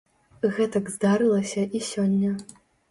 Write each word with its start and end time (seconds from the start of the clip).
Гэтак 0.55 0.89
здарылася 0.95 1.69
і 1.79 1.85
сёння. 1.93 2.37